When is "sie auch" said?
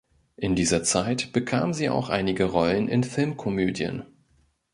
1.75-2.09